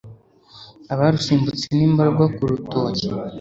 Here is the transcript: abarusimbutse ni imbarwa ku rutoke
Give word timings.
abarusimbutse 0.93 1.65
ni 1.75 1.83
imbarwa 1.87 2.25
ku 2.35 2.41
rutoke 2.51 3.07